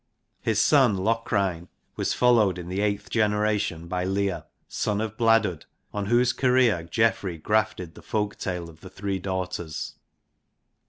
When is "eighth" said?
2.81-3.11